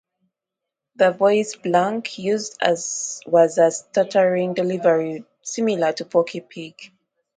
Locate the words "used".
2.17-2.57